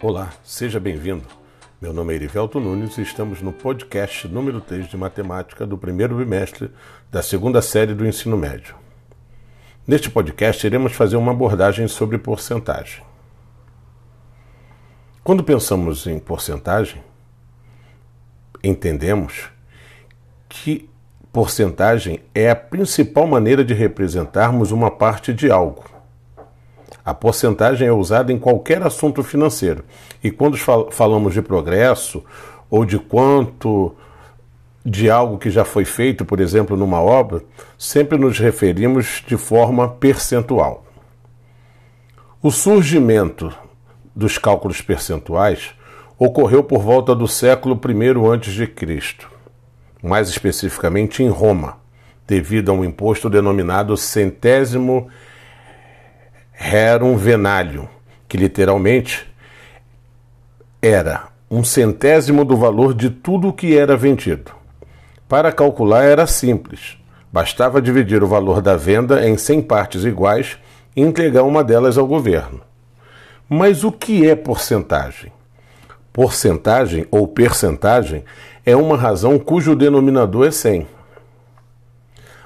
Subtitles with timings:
[0.00, 1.24] Olá, seja bem-vindo.
[1.80, 6.14] Meu nome é Erivelto Nunes e estamos no podcast número 3 de matemática do primeiro
[6.14, 6.70] bimestre
[7.10, 8.76] da segunda série do ensino médio.
[9.84, 13.02] Neste podcast, iremos fazer uma abordagem sobre porcentagem.
[15.24, 17.02] Quando pensamos em porcentagem,
[18.62, 19.50] entendemos
[20.48, 20.88] que
[21.32, 25.97] porcentagem é a principal maneira de representarmos uma parte de algo
[27.08, 29.82] a porcentagem é usada em qualquer assunto financeiro.
[30.22, 32.22] E quando fal falamos de progresso
[32.68, 33.94] ou de quanto
[34.84, 37.42] de algo que já foi feito, por exemplo, numa obra,
[37.78, 40.84] sempre nos referimos de forma percentual.
[42.42, 43.50] O surgimento
[44.14, 45.70] dos cálculos percentuais
[46.18, 49.16] ocorreu por volta do século I a.C.,
[50.02, 51.78] mais especificamente em Roma,
[52.26, 55.08] devido a um imposto denominado centésimo
[56.60, 57.86] rerum venalium,
[58.28, 59.32] que literalmente
[60.82, 64.50] era um centésimo do valor de tudo o que era vendido.
[65.28, 66.98] Para calcular era simples.
[67.32, 70.58] Bastava dividir o valor da venda em 100 partes iguais
[70.96, 72.60] e entregar uma delas ao governo.
[73.48, 75.30] Mas o que é porcentagem?
[76.12, 78.24] Porcentagem ou percentagem
[78.66, 80.88] é uma razão cujo denominador é 100.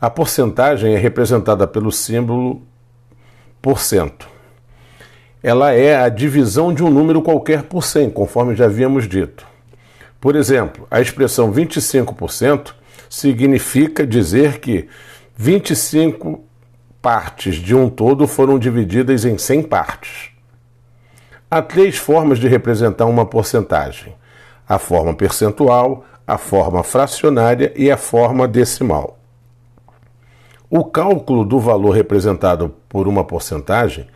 [0.00, 2.62] A porcentagem é representada pelo símbolo
[5.42, 9.46] ela é a divisão de um número qualquer por 100, conforme já havíamos dito.
[10.20, 12.74] Por exemplo, a expressão 25%
[13.08, 14.88] significa dizer que
[15.36, 16.42] 25
[17.00, 20.30] partes de um todo foram divididas em 100 partes.
[21.48, 24.14] Há três formas de representar uma porcentagem:
[24.68, 29.16] a forma percentual, a forma fracionária e a forma decimal.
[30.68, 34.06] O cálculo do valor representado por uma porcentagem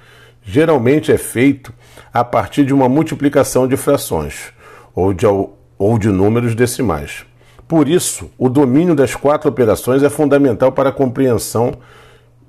[0.43, 1.73] geralmente é feito
[2.13, 4.53] a partir de uma multiplicação de frações
[4.95, 7.25] ou de, ou de números decimais.
[7.69, 11.75] Por isso, o domínio das quatro operações é fundamental para a compreensão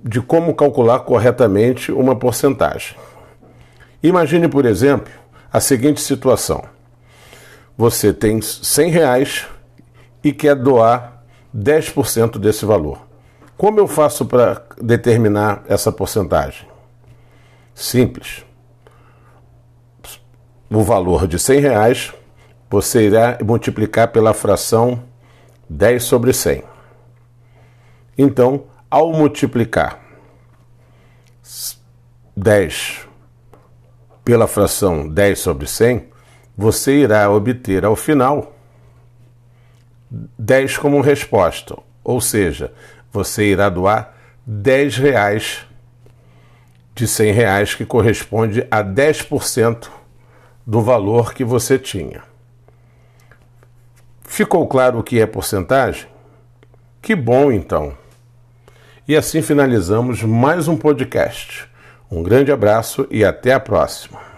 [0.03, 2.97] de como calcular corretamente uma porcentagem.
[4.01, 5.13] Imagine, por exemplo,
[5.53, 6.63] a seguinte situação:
[7.77, 9.47] você tem 100 reais
[10.23, 11.23] e quer doar
[11.55, 13.10] 10% desse valor.
[13.61, 16.67] Como eu faço para determinar essa porcentagem?
[17.75, 18.43] Simples.
[20.67, 22.11] O valor de 100 reais
[22.67, 25.03] você irá multiplicar pela fração
[25.69, 26.63] 10 sobre 100.
[28.17, 29.99] Então, ao multiplicar
[32.35, 33.07] 10
[34.25, 36.09] pela fração 10 sobre 100,
[36.57, 38.55] você irá obter ao final
[40.09, 42.73] 10 como resposta, ou seja,
[43.11, 45.65] você irá doar 10 reais
[46.93, 49.89] de 100 reais, que corresponde a 10%
[50.65, 52.21] do valor que você tinha.
[54.23, 56.07] Ficou claro o que é porcentagem?
[57.01, 57.97] Que bom então!
[59.07, 61.67] E assim finalizamos mais um podcast.
[62.09, 64.30] Um grande abraço e até a próxima.